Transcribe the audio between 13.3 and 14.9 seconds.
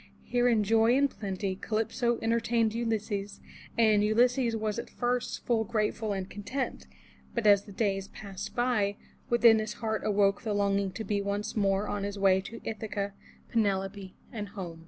Penelope and home.